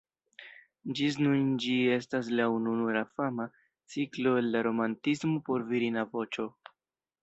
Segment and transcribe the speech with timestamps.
[0.99, 3.49] Ĝis nun ĝi estas la ununura fama
[3.97, 6.53] ciklo el la romantismo por virina voĉo.